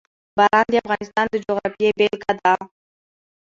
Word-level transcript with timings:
باران 0.37 0.67
د 0.71 0.75
افغانستان 0.83 1.25
د 1.29 1.35
جغرافیې 1.43 1.89
بېلګه 1.97 2.33
ده. 2.41 2.53